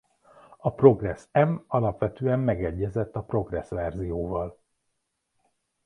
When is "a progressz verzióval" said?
3.15-4.57